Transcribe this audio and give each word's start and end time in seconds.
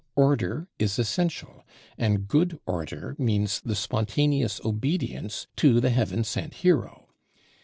Order 0.15 0.67
is 0.79 0.97
essential; 0.97 1.63
and 1.95 2.27
good 2.27 2.59
order 2.65 3.15
means 3.19 3.61
the 3.63 3.75
spontaneous 3.75 4.59
obedience 4.65 5.45
to 5.57 5.79
the 5.79 5.91
heaven 5.91 6.23
sent 6.23 6.55
hero. 6.55 7.09